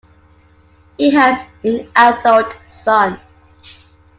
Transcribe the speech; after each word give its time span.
He 0.97 1.11
has 1.11 1.45
an 1.63 1.87
adult 1.95 2.57
son. 2.69 3.19